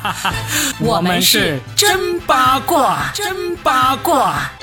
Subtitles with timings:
[0.80, 4.61] 我们是真八卦，真八卦。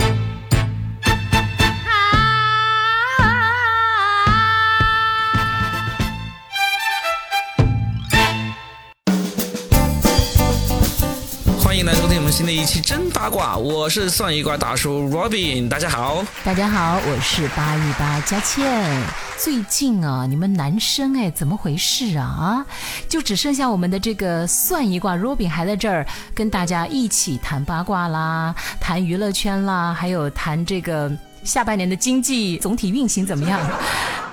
[12.31, 16.23] 新的一期真八卦，我是算一卦大叔 Robin，大家好。
[16.43, 19.01] 大家好，我是八一八佳倩。
[19.37, 22.23] 最近啊，你们男生哎，怎么回事啊？
[22.23, 22.65] 啊，
[23.07, 26.05] 就只剩下我们的这个算一卦 Robin 还在这儿
[26.35, 31.11] 跟大家一起谈八卦啦，谈娱乐圈啦，还有谈这个
[31.43, 33.59] 下半年的经济总体运行怎么样？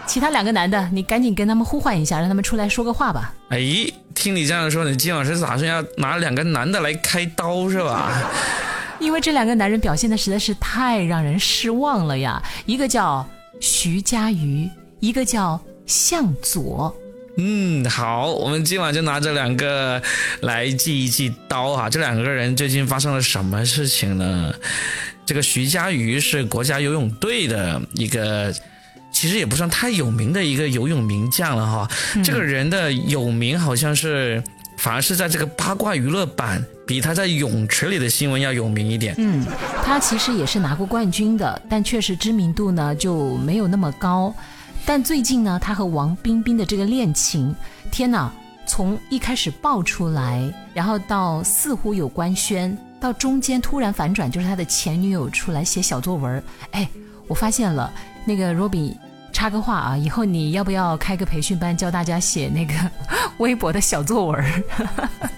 [0.06, 3.34] 其他两个男的，你赶紧跟他们呼唤一下，让他们出来说个话吧。
[3.48, 3.58] 哎，
[4.14, 8.30] 听你这样说，你今晚是打算要拿两个男的来开刀是吧？
[8.98, 12.42] 因为这两个男人表现的实在是太让人失望了呀！
[12.64, 13.28] 一个叫
[13.60, 14.70] 徐嘉余，
[15.00, 16.96] 一个叫向佐。
[17.36, 20.00] 嗯，好，我们今晚就拿这两个
[20.40, 21.90] 来记一记刀哈。
[21.90, 24.54] 这两个人最近发生了什么事情呢？
[25.26, 28.54] 这个徐嘉余是国家游泳队的一个。
[29.16, 31.90] 其实也不算太有名的一个游泳名将了哈，
[32.22, 34.44] 这个人的有名好像是
[34.76, 39.14] 反而是在这个八卦娱乐版比他在泳池里的新闻要有名一点。
[39.16, 39.42] 嗯，
[39.82, 44.34] 他其实也是拿过冠军的，但确实知名度呢就没有那么高。
[44.84, 47.56] 但最近呢，他和王冰冰的这个恋情，
[47.90, 48.30] 天哪，
[48.66, 56.42] 从一开始爆出来，然后到似乎有官宣，到中间突然反转，就是他的前女友出来写小作文。
[56.72, 56.86] 哎，
[57.26, 57.90] 我发现了
[58.26, 58.94] 那个 Robbie。
[59.36, 62.72] 插个话啊，以后你要不要开个培训班，教大家写那个
[63.36, 64.62] 微博的小作文？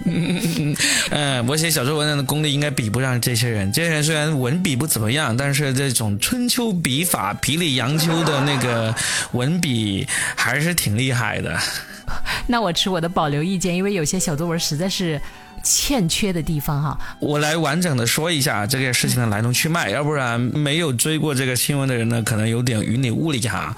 [1.11, 3.69] 嗯，我写小作文的功力应该比不上这些人。
[3.73, 8.95] 这些人虽然文笔不怎么样，但是这种春秋笔法、皮里杨秋的那个
[9.33, 11.59] 文笔还是挺厉害的。
[12.47, 15.19] 那我持我的保留意见，因为有些小作文实在是。
[15.63, 23.75] 欠缺的地方哈，我来完整的说一下这个事情的来龙去脉，要不然没有追过这个新闻的人呢，可能有点云里雾里哈。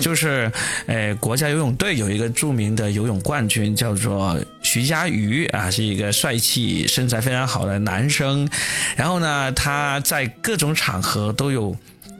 [0.00, 0.50] 就是，
[0.86, 8.48] 呃，国家游泳队有一个著名的游泳冠军叫做徐嘉余啊，是一个帅气、身材非常好的男生，
[8.96, 11.76] 然后呢，他在各种场合都有。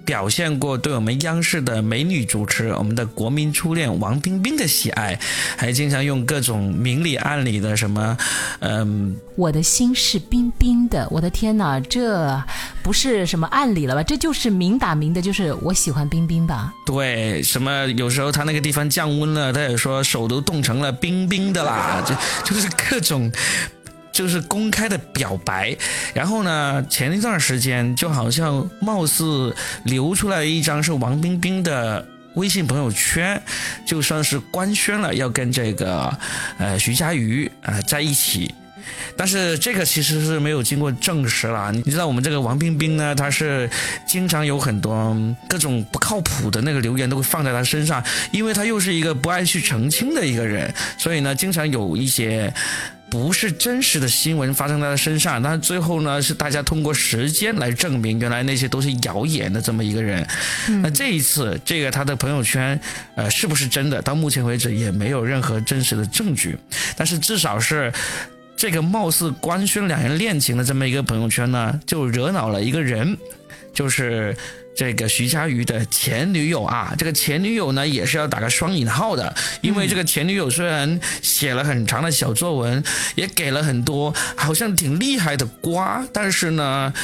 [0.08, 5.20] 表现过对我们央视的美女主持、我们的国民初恋王冰冰的喜爱，
[5.54, 8.16] 还经常用各种明里暗里的什么，
[8.60, 11.06] 嗯，我的心是冰冰的。
[11.10, 12.42] 我的天哪，这
[12.82, 14.02] 不是什么暗里了吧？
[14.02, 16.72] 这就是明打明的，就是我喜欢冰冰吧？
[16.86, 22.14] 对，什么有时候他那个地方降温了，他也说手都冻成了冰冰的啦，就
[22.54, 23.30] 就是各种。
[24.18, 25.76] 就是公开的表白，
[26.12, 33.40] 然后呢，前一段时间就好像貌似流出来一张是王冰冰的微信朋友圈，
[33.86, 36.12] 就算是官宣了要跟这个
[36.58, 38.52] 呃徐嘉余啊在一起，
[39.16, 41.70] 但是这个其实是没有经过证实了。
[41.70, 43.70] 你知道我们这个王冰冰呢，她是
[44.04, 45.16] 经常有很多
[45.48, 48.02] 各种不靠谱的那个留言都会放在她身上，
[48.32, 52.52] 因为她又是一个不爱去澄清的一个人，所以呢，经常有一些。
[53.10, 60.26] 不是真实的新闻发生在他身上，但是最后呢，是大家通过时间来证明，原来那些都是谣言的这么一个人。
[60.82, 62.78] 那这一次，这个他的朋友圈，
[63.16, 64.02] 呃，是不是真的？
[64.02, 66.58] 到目前为止也没有任何真实的证据。
[66.96, 67.92] 但是至少是
[68.56, 73.16] 这个貌似官宣两人恋情的这么一个朋友圈呢，就惹恼了一个人，
[73.72, 74.36] 就是。
[74.78, 82.80] 这个徐嘉余的前女友啊，这个前女友呢也是要打个双引号的，因为这个前女友虽然写了很长的小作文，
[83.16, 86.94] 也给了很多好像挺厉害的瓜，但是呢，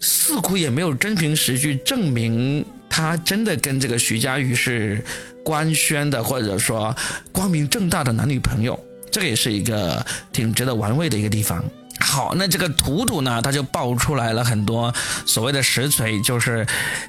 [0.00, 5.00] 似乎也没有真凭实据证明他真的跟这个徐嘉余是
[5.44, 6.92] 官宣的，或者说
[7.30, 8.76] 光明正大的男女朋友，
[9.08, 11.64] 这个也是一个挺值得玩味的一个地方。
[12.10, 14.92] 好，那这个图图呢，他就爆出来了很多
[15.24, 16.66] 所谓的实锤，就是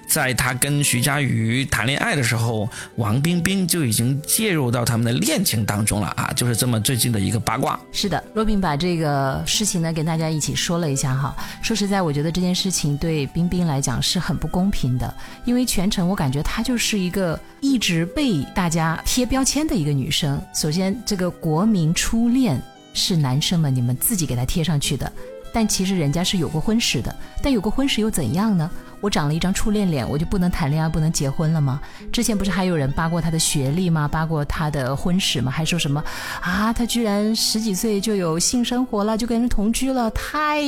[0.08, 7.80] 在他跟徐嘉余谈恋爱的时候，王冰冰就已经介入到他们的恋情当中了啊，就是这么最近的一个八卦。
[7.92, 11.36] 是的，若冰把这个事情呢跟大家一起说了一下哈。
[11.64, 15.12] 说实在，我觉得这件事情对冰冰来讲是很不公平的，
[15.46, 20.40] 因为全程我感觉她就是一个一直被大家贴标签的一个女生。
[20.54, 22.62] 首先，这个国民初恋。
[22.94, 25.12] 是男生们你们自己给他贴上去的，
[25.54, 27.16] 但其实人家是有过婚史的。
[27.42, 28.70] 但有过婚史又怎样呢？
[29.00, 31.82] 我长了一张初恋脸，我就不能谈恋爱、不能结婚了吗？
[32.12, 34.08] 之前不是还有人扒过他的学历吗？
[34.08, 35.52] 扒过他的婚史吗？
[35.52, 36.04] 还说什么
[36.40, 36.72] 啊？
[36.72, 40.62] 他居然十几岁就有性生活了，就跟人同居了，太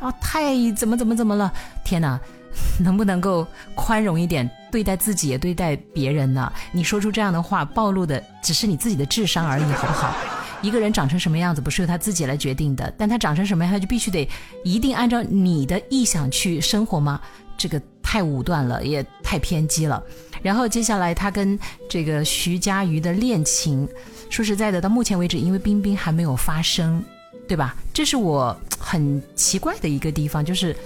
[0.00, 1.52] 啊太怎么怎么怎么了？
[1.84, 2.18] 天哪，
[2.80, 6.50] 能不能够宽容一点，对待自己也对待别人呢？
[6.72, 10.14] 你说出这样的话，暴露的只是你自己的智商而已，好不好？
[10.60, 14.28] 一个人长成什么样子不是由他自己来决定的，但他长成什么样，他就必须得
[14.64, 17.20] 一定按照你的意想去生活吗？
[17.56, 20.02] 这个太武断了，也太偏激了。
[20.42, 21.58] 然后接下来他跟
[21.88, 23.88] 这个徐佳瑜的恋情，
[24.30, 27.02] 说实在的，到目前为止，因为冰冰还没有发生，
[27.48, 27.76] 对吧？
[27.92, 30.76] 这是我很奇怪的一个地方，就是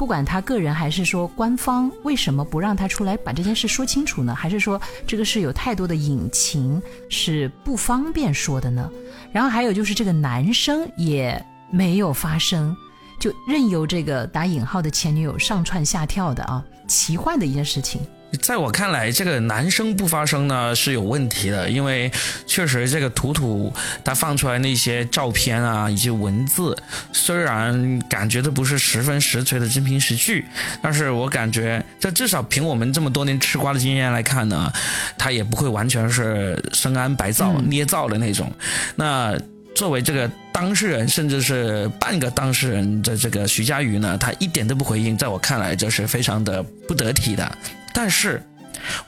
[0.00, 4.34] 不管他个人还是说官方，为什么不让他出来把这件事说清楚呢？
[4.34, 6.80] 还是说这个事有太多的隐情，
[7.10, 8.90] 是不方便说的呢？
[9.30, 12.74] 然后还有就是这个男生也没有发生，
[13.18, 18.00] 就任由这个打引号的前女友上蹿下跳的啊，奇幻的一件事情。
[18.38, 22.10] 在我看来，这个男生不发声呢是有问题的，因为
[22.46, 23.72] 确实这个图图
[24.04, 26.76] 他放出来那些照片啊以及文字，
[27.12, 30.44] 虽然感觉都不是十分实锤的真凭实据，
[30.80, 34.72] 但是我感觉这至少凭我们这么多年吃瓜的经验来看呢，
[35.18, 38.50] 他也不会完全是深谙白造捏造的那种。
[38.94, 39.36] 那
[39.74, 47.58] 作为这个当事人，甚至是半个当事人的这个徐佳瑜呢，他一点都不回应，在我看来这是非常的不得体的。
[47.92, 48.42] 但是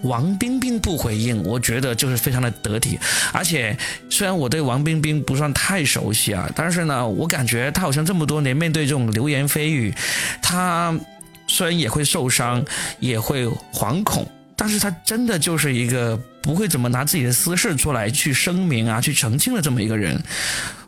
[0.03, 2.99] 王冰冰不回应，我觉得就是非常的得体。
[3.33, 3.77] 而且
[4.11, 9.95] 虽然我对王冰冰不算太熟悉啊，但是呢，我感觉她好像这么多年面对这种流言蜚语，
[10.43, 10.95] 她
[11.47, 12.65] 虽然也会受伤，
[13.01, 14.27] 也会惶恐，
[14.57, 20.23] 但是她真的就是一个不会怎么拿自己的私事出来去声明啊、去澄清的这么一个人。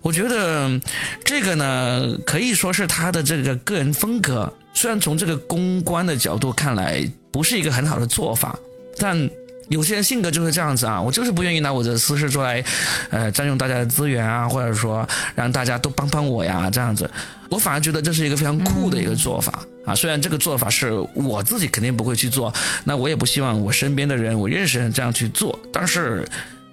[0.02, 0.78] 我觉得
[1.24, 4.52] 这个呢，可以说是她的这个个人风格。
[4.74, 7.02] 虽然从这个公关的角度看来，
[7.34, 8.56] 不是一个很好的做法，
[8.96, 9.28] 但
[9.66, 12.64] 有些人性格就是这样子啊，我就是不愿意拿我的私事出来，
[13.10, 15.04] 呃，占用大家的资源啊，或者说
[15.34, 17.10] 让大家都帮帮我呀，这样子，
[17.48, 19.92] 我反而觉得这是一个非常酷的一个做法啊。
[19.96, 22.54] 虽然这个做法是我自己肯定不会去做，
[22.84, 26.24] 那我也不希望我身边的人、我认识人这样去做，但是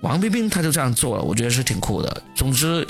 [0.02, 2.24] 王冰冰他就这样做了，我觉得是挺酷的。
[2.36, 2.88] 总之。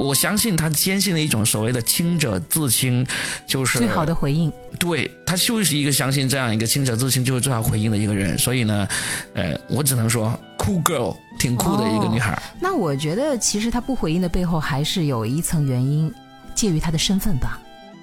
[0.00, 3.06] 我相信他坚信的一种所谓的清者自清，
[3.46, 4.50] 就是最好的回应。
[4.78, 8.38] 对他就是一个相信这样一个清者自清就是最好回应的一个人。
[8.38, 8.88] 所以呢，
[9.34, 12.42] 呃，我只能说酷 girl，挺酷的一个女孩。
[12.58, 16.10] 那我觉得其实他不回应的背后还是有一层原因，
[16.54, 17.60] 介于他的身份吧。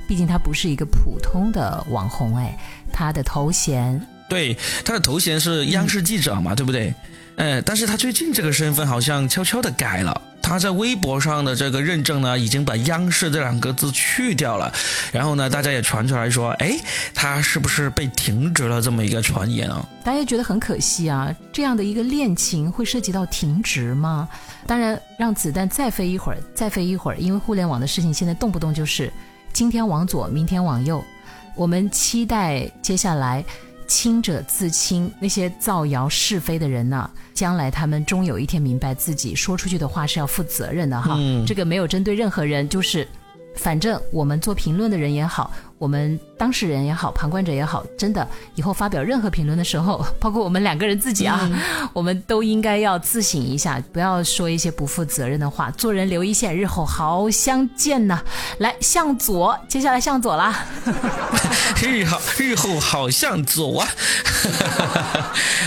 [0.08, 2.56] 毕竟他不是一个普通的网红，哎，
[2.94, 4.00] 他的头衔。
[4.30, 4.56] 对，
[4.86, 6.94] 他的头衔是央视记者嘛，对不对？
[7.38, 10.22] 呃，但是他最近这个身份好像悄悄的改了。
[10.48, 14.74] 他在微博上的这个认证呢，已经把央视这两个字去掉了。
[15.12, 16.80] 然后呢，大家也传出来说，哎，
[17.14, 18.82] 他是不是被停职了？
[18.82, 19.86] 这么一个传言啊？
[20.06, 24.30] 大家觉得很可惜啊，这样的一个恋情会涉及到停职吗？
[24.66, 29.12] 当然，让子弹再飞一会儿，再飞一会儿，因为互联网的事情现在动不动就是
[29.52, 31.04] 今天往左，明天往右。
[31.56, 33.44] 我们期待接下来。
[33.90, 37.10] 清者自清，那些造谣是非的人呢？
[37.38, 41.16] 将来他们终有一天明白自己说出去的话是要负责任的哈。
[41.46, 43.08] 这个没有针对任何人，就是。
[43.56, 51.50] 反正我们做评论的人也好，我们当事人也好，旁观者也好，真的以后发表任何评论的时候， 包括我们两个人自己啊，
[51.94, 55.70] 我们都应该要自省一下，不要说一些不负责任的话。
[55.72, 58.20] 做人留一线，日后好相见呐！
[58.60, 60.66] 来向左，接下来向左啦。
[61.82, 63.88] 日后日后好向左啊！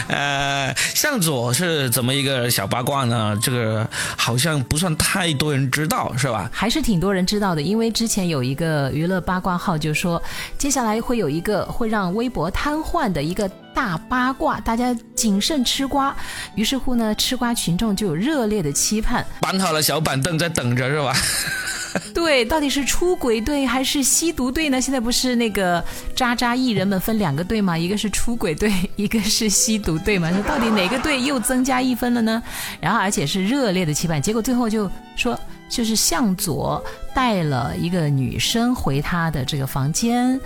[0.08, 3.38] 呃，向左是怎么一个小八卦呢？
[3.40, 6.50] 这个好像不算太多人知道，是吧？
[6.52, 10.22] 还是挺多人知道的，因为之前有一个娱乐八卦号就说，
[10.56, 16.16] 接下来会有一个会让微博瘫痪的一个大八卦，大家谨慎吃瓜。
[16.54, 21.14] 于是乎呢，吃瓜群众就有热烈的期盼，搬好了小板凳在等着，是吧？
[22.14, 24.80] 对，到底是出轨队还是吸毒队呢？
[24.80, 27.76] 现在不是那个渣渣艺人们分两个队吗？
[27.76, 30.30] 一个是出轨队， 一个是吸毒队嘛？
[30.30, 32.40] 说到底哪个队又增加一分了呢？
[32.80, 35.38] 然后而且是热烈的期盼，结果最后就说
[35.70, 36.84] 就是向左
[37.14, 40.38] 带了一个女生回他的这个房间，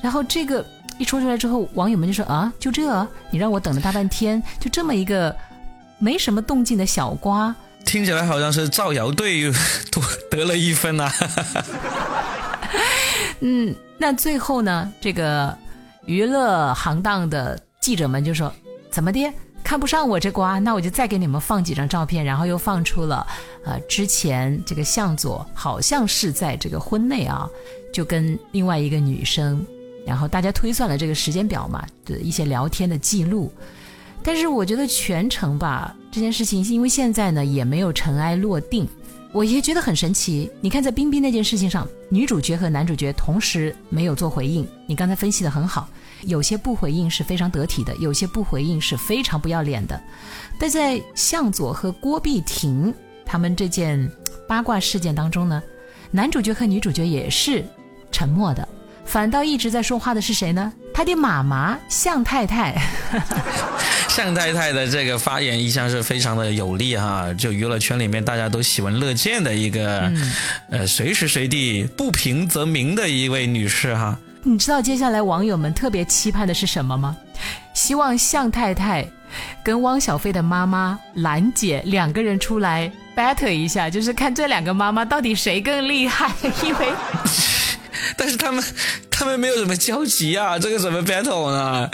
[0.00, 0.64] 然后这个
[0.96, 5.36] 一说出来之后，网友们就说啊，就这，你让我等了大半天，就这么一个
[5.98, 7.54] 没什么动静的小瓜。
[7.84, 9.50] 听起来好像是造谣队
[9.90, 11.10] 多得了一分呐。
[13.40, 15.56] 嗯，那最后呢，这个
[16.04, 18.52] 娱乐行当的记者们就说
[18.90, 19.32] ：“怎么的，
[19.68, 20.58] 看不上我这瓜？
[20.58, 23.26] 那我就再给你们放几张照片。”然后又放出了，
[23.66, 27.46] 呃，之前这个向佐好像是在这个婚内啊，
[27.92, 29.62] 就跟另外一个女生，
[30.06, 33.52] 然后大家推算了这个时间表嘛的一些聊天的记录。
[34.22, 38.88] 但是我觉得全程吧，这件事情因为现在呢也没有尘埃落定，
[39.32, 40.50] 我也觉得很神奇。
[40.60, 45.88] 你看在冰冰那件事情上，女主角和男主角同时没有做回应，你刚才分析的很好，
[46.22, 50.00] 有些不回应是非常得体的，有些不回应是非常不要脸的。
[50.58, 52.92] 但在向佐和郭碧婷
[53.24, 54.10] 他们这件
[54.48, 55.62] 八卦事件当中呢，
[56.10, 57.64] 男主角和女主角也是
[58.10, 58.66] 沉默的，
[59.04, 60.72] 反倒一直在说话的是谁呢？
[60.94, 62.74] 他的妈妈向太太。
[64.18, 70.12] 向太太的这个发言一向是非常的有力哈，就娱乐圈里面大家都喜闻乐见的一个，
[70.70, 74.18] 呃，随时随地不平则鸣的一位女士哈。
[74.42, 77.16] 你知道接下来网友们特别期盼的是什么吗？
[77.74, 79.08] 希望向太太
[79.62, 86.28] 跟汪小菲的妈妈兰姐两个人出来 battle 一下，就是看这两个妈妈到底谁更厉害，
[86.64, 86.88] 因为。
[88.16, 88.64] 但是他们
[89.18, 91.90] 他们没有什么交集啊，这个怎么 battle 呢？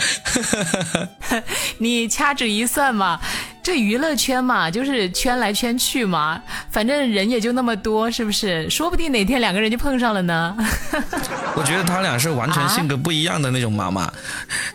[1.79, 3.19] 你掐指一算嘛，
[3.63, 6.39] 这娱乐圈嘛，就是圈来圈去嘛，
[6.71, 8.69] 反正人也就那么多，是不是？
[8.69, 10.55] 说不定哪天两个人就碰上了呢。
[11.57, 14.13] 我觉得他俩是完全性格不一样的那种妈妈，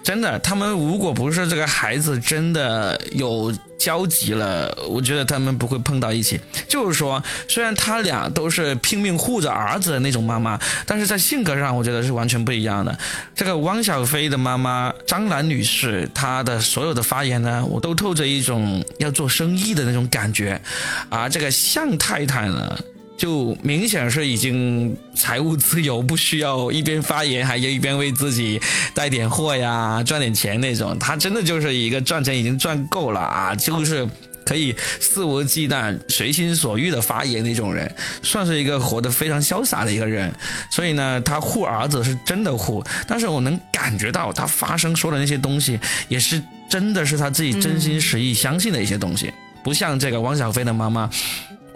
[0.03, 0.39] 真的。
[0.39, 3.53] 他们如果不是这个孩子真的有。
[3.79, 6.39] 交集了，我觉得他们不会碰到一起。
[6.67, 12.95] 就是说，虽然他俩都是拼命护着儿子的那种妈妈，但是在性格上，我觉得是完全不一样的。
[13.33, 20.61] 这个汪小菲的妈妈张兰女士，她的所有的发言呢，我都透着一种要做生意的那种感觉。
[21.09, 22.77] 而这个向太太呢？
[23.19, 28.57] 就明显是已经财务自由，不需要一边发言还要一边为自己
[28.93, 30.97] 带点货呀，赚点钱那种。
[30.97, 34.07] 他真的就是一个赚钱已经赚够了啊，就是
[34.45, 40.33] 可以肆无忌惮、随心所欲的发言那种人，算是一个活得非常潇洒的一个人。
[40.71, 49.29] 所以呢，他护儿子是真的护，但是我能感觉到他发声说的那些东西，也是真的是他自己真心实意相信的一些东西，
[49.61, 51.09] 不像这个汪小菲的妈妈。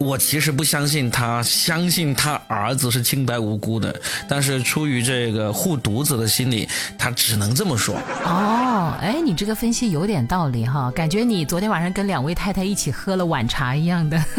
[0.04, 3.96] 我其实不相信他，相信他儿子是清白无辜的，
[4.28, 6.68] 但是出于这个护犊子的心理，
[6.98, 7.96] 他只能这么说。
[8.26, 14.22] 哦，哎，你这个分析有点道理哈，感觉你昨天晚上跟两位太太一起喝了晚茶一样的。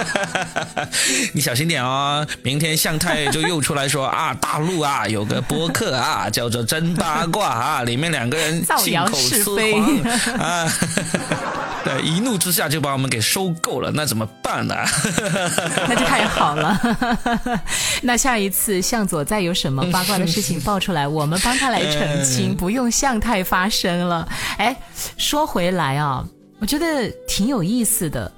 [1.34, 9.74] 你小心点哦，明天向太就又出来说啊，大陆啊有个播客啊，叫做真八卦啊，里面两个人造谣是非
[10.38, 10.72] 啊。
[11.92, 14.74] 对，一怒之下就把我们给收购了，那怎么办呢？
[15.88, 16.78] 那就太好了。
[18.02, 24.28] 那下一次向佐再有什么八卦的事情爆出来，我们帮他来澄清，不用向太发声了。
[24.58, 24.76] 哎，
[25.16, 26.24] 说回来啊，
[26.58, 28.30] 我觉得挺有意思的，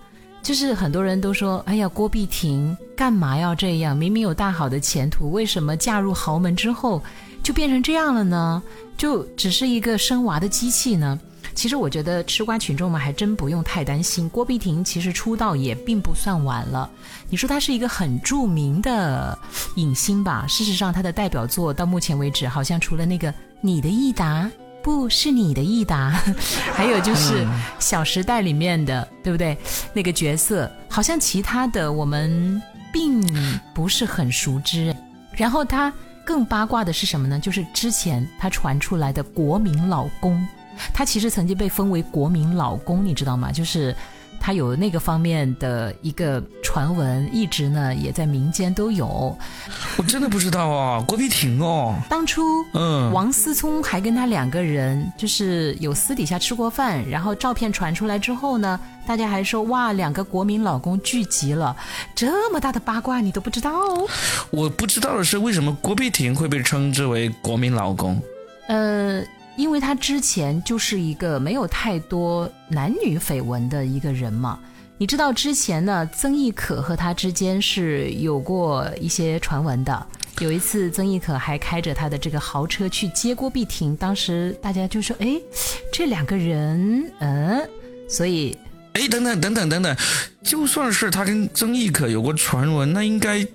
[0.42, 3.96] 就是很多人都说，哎呀，郭碧婷干嘛要这样？
[3.96, 7.02] 明明有大好的前途，为什么嫁入豪门之后
[7.42, 8.62] 就变成这样了呢？
[8.96, 11.18] 就只是一个生娃的机器呢？
[11.54, 14.28] 其实我觉得吃瓜群众们还真不用太担心。
[14.28, 16.90] 郭碧婷其实出道也并不算晚了，
[17.28, 19.38] 你说她是一个很著名的
[19.76, 20.46] 影星吧？
[20.48, 24.44] 事实上，她的代表作到目前为止，好像除了那个《你的益达》，
[24.82, 26.10] 不是你的益达，
[26.74, 27.44] 还有就是
[27.78, 29.56] 《小时代》里面的，对不对？
[29.92, 32.60] 那个角色，好像其他的我们
[32.92, 33.24] 并
[33.72, 34.94] 不是很熟知。
[35.36, 35.92] 然后她
[36.24, 37.38] 更八卦的是什么呢？
[37.38, 40.44] 就是之前她传出来的国民老公。
[40.92, 43.50] 他其实曾经被封为国民老公，你知道吗？
[43.52, 43.94] 就是
[44.40, 49.36] 他有那个方面的一个传闻，一直呢也在民间都有。
[49.96, 51.94] 我真的不知道啊，郭碧婷哦。
[52.08, 52.42] 当初，
[52.74, 61.76] 嗯，王思聪还跟他两个人就是有私底下吃过饭，然后照片传出来之后呢，大家还说哇，两个国民老公聚集了，
[62.12, 63.72] 这么大的八卦你都不知道？
[64.50, 68.20] 我不知道的是，为什么郭碧婷会被称之为国民老公？
[68.66, 69.22] 呃。
[69.56, 74.58] 因为他之前就是一个没有太多男女绯闻的一个人嘛，
[74.98, 80.06] 你知道之前呢，曾轶可和他之间是有过一些传闻的。
[80.40, 85.40] 有一次，曾轶可还开着他的这个豪车去接郭碧婷，当时大家就说：“哎，
[85.92, 87.68] 这两个人，嗯，
[88.08, 88.56] 所以，
[88.94, 89.96] 哎，等等等等等等，
[90.42, 93.46] 就算是他跟曾轶可有过传闻，那应该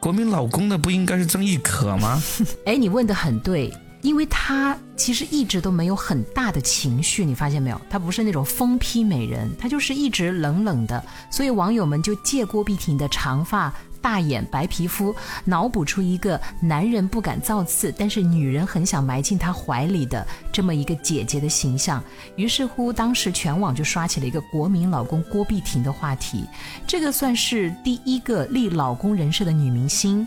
[0.00, 2.20] 国民老公的不应该是曾轶可吗？
[2.64, 7.80] 哎，你问的很对。”因为她其实一直都没有很大的情绪，你发现没有？
[7.88, 11.02] 她不是那种疯批美人，她就是一直冷冷的。
[11.30, 22.02] 所以网友们就借郭碧婷的长发、大眼、白皮肤，脑补出一个男人不敢造次，但是女人很想埋进她怀里的这么一个姐姐的形象。
[22.36, 26.44] 于是乎，当时全网就刷起了一个“国民老公郭碧婷”的话题。
[26.86, 30.26] 这个算是第一个立老公人设的女明星。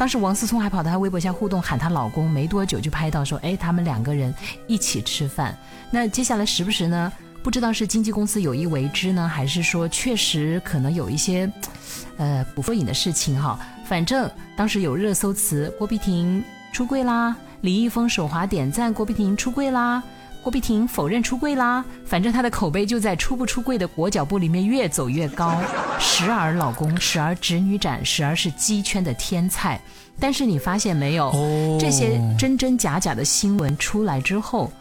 [0.00, 4.34] 当时王思聪还跑到她微博下互动，喊她老公，没多久就拍到说，哎，他们两个人
[4.66, 5.54] 一起吃饭。
[5.90, 11.52] 那接下来时不时呢，不知道是经纪公司有意为之呢，还是说确实可能有一些，
[12.16, 13.58] 呃，不复影的事情哈。
[13.84, 16.42] 反正当时有热搜词，郭碧婷
[16.72, 20.02] 出柜啦，李易峰手滑点赞，郭碧婷出柜啦。
[20.42, 25.60] 郭碧婷否认出柜啦，反正她的口碑就在出不出柜的裹脚布里面越走越高，
[25.98, 29.80] 时而老公，时而侄女展，时而是鸡圈的天菜。
[30.18, 31.30] 但是你发现没有，
[31.78, 34.72] 这些真真假假的新闻出来之后，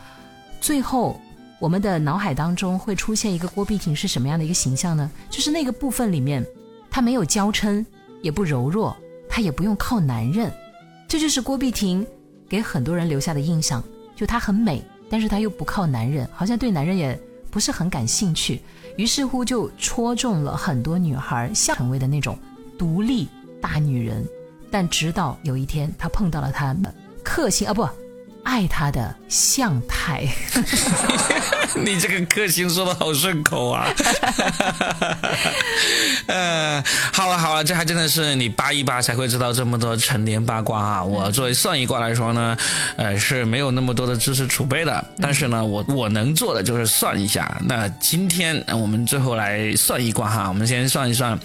[0.61, 1.19] 最后
[1.59, 5.11] 我们的脑海当中会出现一个郭碧婷是什么样的一个形象呢？
[5.29, 6.45] 就是那个部分里面，
[6.89, 7.85] 她没有娇嗔，
[8.21, 8.95] 也不柔弱，
[9.29, 10.51] 她也不用靠男人，
[11.07, 12.05] 这就是郭碧婷
[12.47, 13.83] 给很多人留下的印象，
[14.15, 14.81] 就她很美。
[15.09, 18.61] 但是她又不靠男人，好像对男人也不是很感兴趣，
[18.95, 22.37] 于是乎就戳中了很多女孩想成为的那种
[22.77, 23.27] 独立
[23.61, 24.25] 大女人。
[24.71, 26.75] 但直到有一天，她碰到了她
[27.23, 27.87] 克星啊不。
[28.43, 30.27] 爱他的向太，
[31.75, 33.87] 你这个克星说的好顺口啊！
[36.27, 41.03] 呃，好了好了，这还真的是你扒一扒才会知道这么多陈年八卦啊！
[41.03, 42.57] 我作为算一卦来说呢，
[42.97, 47.59] 呃，是没有那么多的知识储备的，但是呢，我我能做的就是算一下。
[47.65, 51.37] 那今天我们最后来算一卦哈，我们先算一算，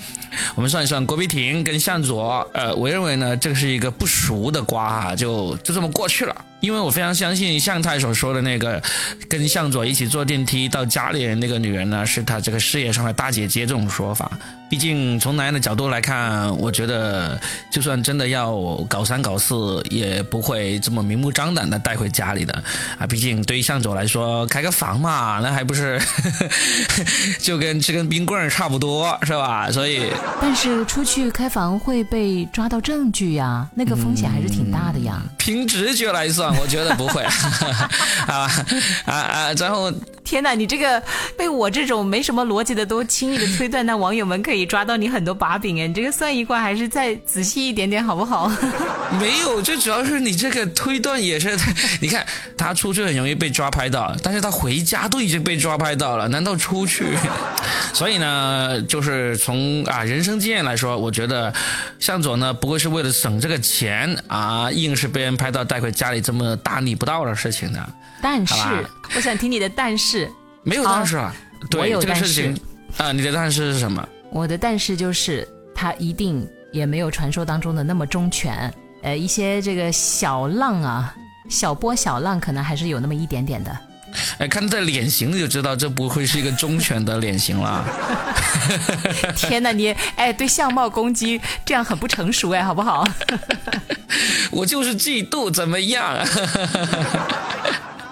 [0.54, 6.34] 我们算一算郭碧婷跟向佐，呃，我认为呢，这个是一个不熟的瓜哈，就就这么过去了。
[6.60, 8.82] 因为我非常相信向太所说的那个，
[9.28, 14.30] 跟向佐一起坐电梯到家里的那个女人呢，是他这个事业上的大姐姐这种说法。
[14.68, 17.40] 毕竟从男人的角度来看，我觉得
[17.70, 18.56] 就算真的要
[18.88, 22.52] 搞三搞四，也不会这么明目张胆的带回家里的
[22.98, 23.06] 啊。
[23.06, 26.00] 毕竟对于向佐来说，开个房嘛，那还不是
[27.38, 29.70] 就跟吃根冰棍差不多，是吧？
[29.70, 35.22] 所以，但是出去开房会被抓到证据呀，那个风险还是挺大的呀。
[35.38, 37.22] 凭直觉来算，我觉得不会。
[38.26, 38.50] 啊
[39.04, 39.52] 啊啊！
[39.52, 39.92] 然后。
[40.24, 41.00] 天哪，你这个
[41.36, 45.86] 被我这种没什么逻辑的都轻易的推断，那网友们可以抓到你很多把柄哎！
[45.86, 48.50] 你这个算一卦还是再仔细一点点好不好？
[49.20, 51.56] 没有，最主要是你这个推断也是，
[52.00, 52.24] 你看
[52.56, 57.04] 他出去很容易被抓拍到，但是他回家都已经被抓拍到了，难道出去？
[57.92, 61.52] 所以呢，就是从啊人生经验来说，我觉得
[62.00, 67.86] 向佐呢不会是为了省这个钱啊，硬是被人拍到带回家里这么大逆不道的事情的。
[68.22, 68.54] 但是，
[69.14, 70.30] 我想听你的但是。
[70.62, 71.34] 没有但是啊，
[71.68, 72.58] 对这个事情
[72.96, 74.08] 啊，你的但是是什么？
[74.30, 78.72] 我的但是就是他一定也没有传说当中的那么忠犬。
[79.02, 81.14] 呃，一些这个小浪啊，
[81.50, 83.78] 小波小浪可能还是有那么一点点的。
[84.38, 87.84] 哎，看这脸型就知道这不会是一个忠犬的脸型了。
[89.36, 93.06] 天哪，你哎，对相貌攻击这样很不成熟哎，好不好？
[94.50, 96.26] 我就是嫉妒，怎么样？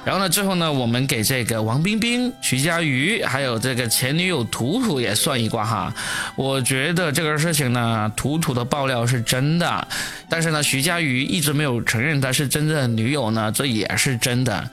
[0.05, 5.95] 然后呢，最后呢，我们给这个王冰冰、徐佳瑜，还有这个前女友图图也算一卦哈。
[6.35, 9.87] 我觉得这个事情呢，图图的爆料是真的，
[10.29, 14.69] 但是呢，徐佳瑜一直没有承认他是真正的女友呢，这也是真的。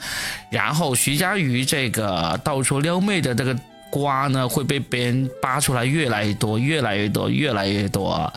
[0.49, 3.55] 然后徐佳瑜这个到处撩妹的这个
[3.91, 8.33] 瓜呢，会被别人扒出来越来越多，越来越多，越来越多。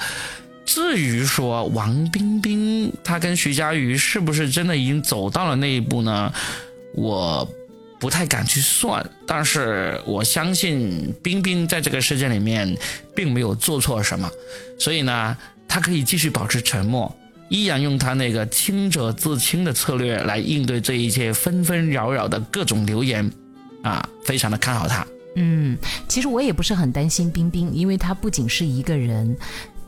[0.66, 6.31] 至于说王冰冰她跟徐佳瑜是不是真的已经走到了那一步呢？
[6.94, 7.48] 我
[7.98, 12.76] 不太敢去算，但是我相信冰冰在这个事件里面
[13.14, 14.28] 并没有做错什么，
[14.78, 15.37] 所以呢，
[15.68, 17.14] 他可以继续保持沉默，
[17.48, 23.31] 依然用他那个清者自清的策略来应对这一切纷纷扰扰的各种流言，
[23.83, 25.07] 啊，非常的看好他。
[25.37, 25.78] 嗯，
[26.09, 29.35] 其实我也不是很担心冰冰，因为他不仅是一个人，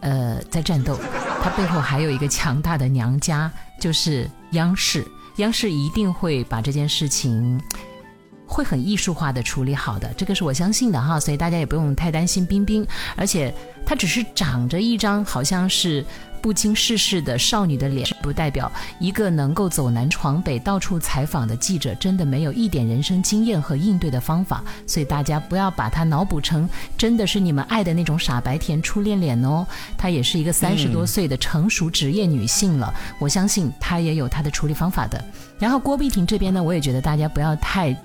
[0.01, 0.99] 呃，在战斗，
[1.43, 5.05] 他背后还有一个强大的娘家，就是央视。
[5.37, 7.61] 央视一定会把这件事情
[8.47, 13.53] 会很艺术化的处理好的，这个是我相信的哈，所以大家也不用太担心冰冰，而且
[13.85, 16.05] 她只是长着一张好像是。
[16.44, 24.62] 不经世事的少女的脸，不代表一个能够走南闯北、到处采访的记者真的没有一点人生经验和应对的方法。
[24.87, 29.66] 所以大家不要把她脑补成真的是你们爱的那种傻白甜初恋脸哦。
[29.96, 35.24] 她也是一个三十多岁的成熟职业女性了，我相信她也有她的处理方法的。
[35.59, 37.97] 然后郭碧婷这边呢，我也觉得大家不要太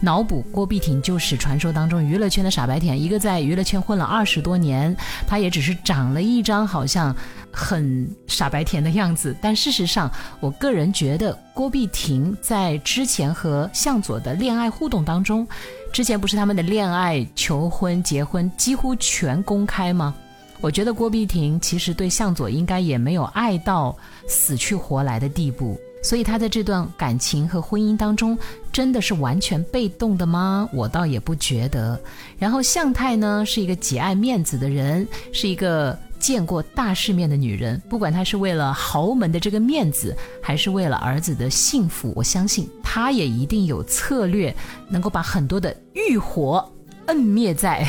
[0.00, 4.94] 脑补，郭碧婷就是传说当中娱乐圈的傻白甜，一个在娱乐圈混了二十多年，
[5.26, 7.14] 她也只是长了一张好像。
[7.58, 15.48] 很傻白甜的样子，但事实上，我个人觉得郭碧婷在之前和向佐的恋爱互动当中，
[15.90, 20.14] 之前不是他们的恋爱、求婚、结婚几乎全公开吗？
[20.60, 23.96] 我觉得郭碧婷其实对向佐应该也没有爱到
[24.28, 25.80] 死去活来的地步。
[26.02, 28.38] 所以他在这段感情和婚姻当中，
[28.70, 30.68] 真的是完全被动的吗？
[30.72, 32.00] 我倒也不觉得。
[32.38, 44.54] 然后向太呢，是一个极爱面子的人，是一个见过大世面的女人，不管她是为了豪门的这个面子，还是为了儿子的幸福，我相信她也一定有策略，
[44.88, 46.64] 能够把很多的欲火
[47.06, 47.86] 摁灭在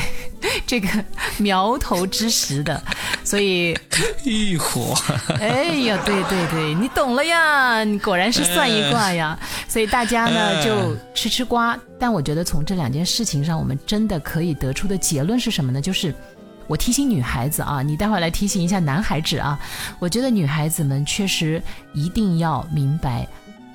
[0.66, 0.88] 这个
[1.38, 2.82] 苗头之时的。
[3.24, 3.76] 所以
[4.24, 4.94] 欲火，
[5.40, 9.38] 哎呀，对对对，你懂了呀，你果然是算一卦呀。
[9.68, 15.80] 所以大家呢就吃吃瓜，但我觉得从这两件事情上，我们真的可以得出的结论是什么呢？
[15.80, 16.14] 就是。
[16.66, 19.58] 我提醒女孩子啊，你待会儿来提醒一下男孩子啊。
[19.98, 21.62] 我觉得女孩子们确实
[21.94, 23.26] 一定要明白，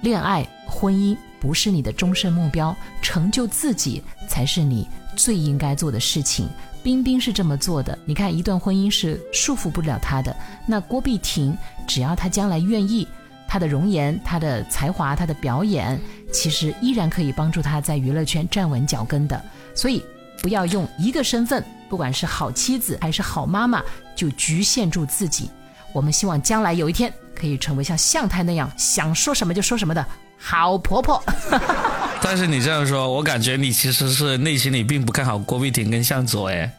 [0.02, 6.50] 恋爱、婚姻不是你的终身目标，成就自己才是你最应该做的事情。
[6.84, 10.36] 冰冰是这么做的，你看，一段婚姻是束缚不了她的。
[10.66, 13.08] 那郭碧婷，只要她将来愿意，
[13.48, 15.98] 她的容颜、她的才华、她的表演，
[16.32, 19.42] 其实依然可以帮助她在娱乐圈站稳脚跟的。
[19.74, 20.04] 所以，
[20.42, 21.64] 不要用一个身份。
[21.90, 23.82] 不管是好妻子还是好妈妈，
[24.16, 25.50] 就局限住自己。
[25.94, 30.04] 我们希望将来有一天可以成为像向太那样想说什么就说什么的
[30.40, 31.24] 好婆婆。
[32.24, 36.74] 但是你这样说，我感觉你其实是内心里并不看好郭碧婷跟向佐哎。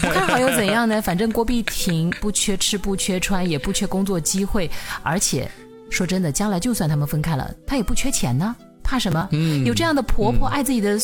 [0.00, 1.00] 不看好又怎样呢？
[1.02, 4.70] 反正郭碧婷不缺吃不缺穿，也不缺工作机会，
[5.02, 5.48] 而且
[5.90, 8.56] 说真的，将来就算他们分开了，他也不缺钱呢。
[8.86, 9.28] 怕什么？
[9.66, 10.96] 有这样的婆婆爱自己的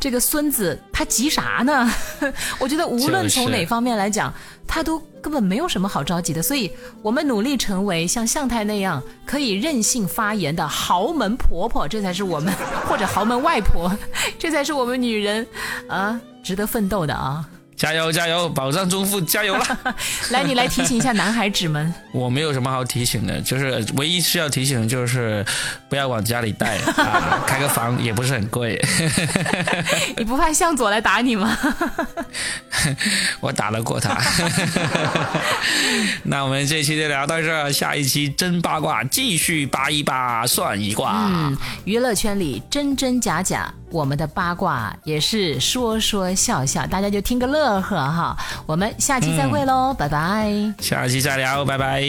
[0.00, 1.92] 这个孙子，她急啥呢？
[2.58, 4.32] 我觉得无论从哪方面来讲，
[4.66, 6.42] 她都根本没有什么好着急的。
[6.42, 6.70] 所以，
[7.02, 12.52] 我们努力成为像向太那样可以任性发言的豪门婆婆，这才是我们
[12.88, 13.94] 或者豪门外婆，
[14.38, 15.46] 这才是我们女人
[15.88, 17.46] 啊值得奋斗的啊！
[17.78, 19.78] 加油加油，保障中富加油了！
[20.30, 21.94] 来，你来提醒一下男孩子们。
[22.12, 25.46] 我没有什么好提醒的，就是唯一需要提醒的就是
[25.88, 28.84] 不要往家里带， 啊，开个房也不是很贵。
[30.18, 31.56] 你不怕向左来打你吗？
[33.38, 34.20] 我打得过他。
[36.24, 41.28] 那我们这期就聊到这，下一期真八卦继续扒一扒算一卦。
[41.28, 43.72] 嗯，娱乐圈里真真假假。
[43.90, 48.36] 我们的八卦也是说说笑笑，大家就听个乐呵哈。
[48.66, 50.52] 我们下期再会喽，拜拜。
[50.80, 52.02] 下期再聊，拜拜。